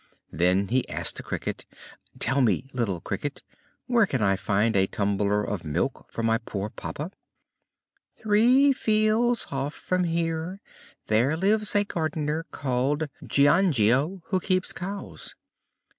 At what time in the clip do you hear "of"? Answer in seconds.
5.43-5.63